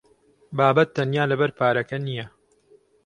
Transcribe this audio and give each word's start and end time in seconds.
بابەت 0.57 0.89
تەنیا 0.95 1.23
لەبەر 1.31 1.51
پارەکە 1.59 1.97
نییە. 2.07 2.25